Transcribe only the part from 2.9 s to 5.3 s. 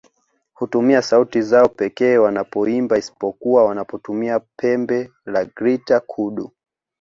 isipokuwa wanapotumia pembe